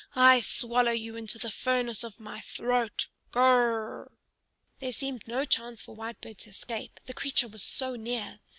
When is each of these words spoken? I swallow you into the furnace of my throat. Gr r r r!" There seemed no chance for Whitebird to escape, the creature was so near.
I 0.15 0.39
swallow 0.39 0.93
you 0.93 1.15
into 1.15 1.37
the 1.37 1.51
furnace 1.51 2.03
of 2.03 2.19
my 2.19 2.39
throat. 2.41 3.07
Gr 3.31 3.39
r 3.39 3.45
r 3.79 3.89
r!" 3.99 4.11
There 4.79 4.91
seemed 4.91 5.27
no 5.27 5.45
chance 5.45 5.83
for 5.83 5.95
Whitebird 5.95 6.39
to 6.39 6.49
escape, 6.49 6.99
the 7.05 7.13
creature 7.13 7.47
was 7.47 7.61
so 7.61 7.95
near. 7.95 8.39